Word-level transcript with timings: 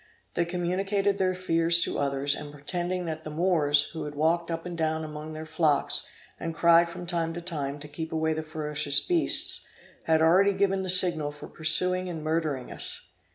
They 0.33 0.45
communicated 0.45 1.19
their 1.19 1.35
fears 1.35 1.79
to 1.81 1.99
others, 1.99 2.33
and 2.33 2.51
pretending 2.51 3.05
that 3.05 3.23
the 3.23 3.29
Moors, 3.29 3.91
who 3.93 4.09
walked 4.09 4.49
up 4.49 4.65
and 4.65 4.75
down 4.75 5.03
among 5.03 5.33
their 5.33 5.45
flocks, 5.45 6.07
and 6.39 6.55
cried 6.55 6.89
from 6.89 7.05
time 7.05 7.33
to 7.35 7.39
time 7.41 7.77
to 7.77 7.87
keep 7.87 8.11
away 8.11 8.33
the 8.33 8.41
ferocious 8.41 8.99
beasts, 8.99 9.67
had 10.05 10.19
already 10.19 10.53
given 10.53 10.81
the 10.81 10.89
signal 10.89 11.29
for 11.29 11.47
pursuing 11.47 12.09
and 12.09 12.23
murdering 12.23 12.71
us. 12.71 13.09